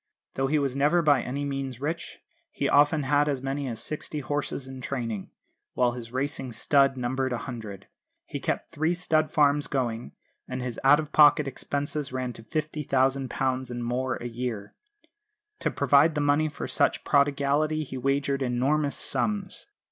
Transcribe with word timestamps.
Though 0.33 0.47
he 0.47 0.57
was 0.57 0.75
never 0.75 1.03
by 1.03 1.21
any 1.21 1.45
means 1.45 1.79
rich, 1.79 2.23
he 2.49 2.67
often 2.67 3.03
had 3.03 3.29
as 3.29 3.43
many 3.43 3.67
as 3.67 3.79
sixty 3.83 4.19
horses 4.21 4.67
in 4.67 4.81
training, 4.81 5.29
while 5.75 5.91
his 5.91 6.11
racing 6.11 6.53
stud 6.53 6.97
numbered 6.97 7.31
a 7.31 7.37
hundred. 7.37 7.85
He 8.25 8.39
kept 8.39 8.71
three 8.71 8.95
stud 8.95 9.29
farms 9.29 9.67
going, 9.67 10.13
and 10.47 10.59
his 10.63 10.79
out 10.83 10.99
of 10.99 11.11
pocket 11.11 11.47
expenses 11.47 12.11
ran 12.11 12.33
to 12.33 12.41
£50,000 12.41 13.69
and 13.69 13.85
more 13.85 14.15
a 14.15 14.25
year. 14.27 14.73
To 15.59 15.69
provide 15.69 16.15
the 16.15 16.19
money 16.21 16.49
for 16.49 16.65
such 16.67 17.03
prodigality 17.03 17.83
he 17.83 17.95
wagered 17.99 18.41
enormous 18.41 18.95
sums. 18.95 19.67